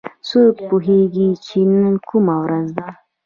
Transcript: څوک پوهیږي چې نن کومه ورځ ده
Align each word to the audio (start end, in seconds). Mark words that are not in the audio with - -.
څوک 0.27 0.55
پوهیږي 0.67 1.27
چې 1.45 1.59
نن 1.71 1.93
کومه 2.07 2.35
ورځ 2.43 2.67
ده 2.77 2.87